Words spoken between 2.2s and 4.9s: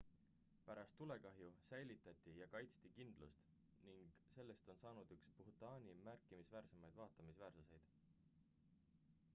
ja kaitsti kindlust ning sellest on